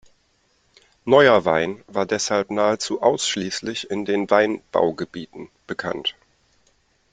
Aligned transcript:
Neuer 1.05 1.45
Wein 1.45 1.83
war 1.85 2.07
deshalb 2.07 2.49
nahezu 2.49 3.03
ausschließlich 3.03 3.91
in 3.91 4.03
den 4.03 4.27
Weinbaugebieten 4.31 5.49
bekannt. 5.67 6.15